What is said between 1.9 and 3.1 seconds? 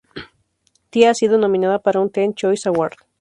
un Teen Choice Award.